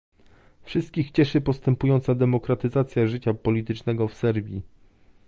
Wszystkich 0.63 1.11
cieszy 1.11 1.41
postępująca 1.41 2.15
demokratyzacja 2.15 3.07
życia 3.07 3.33
politycznego 3.33 4.07
w 4.07 4.13
Serbii 4.13 4.61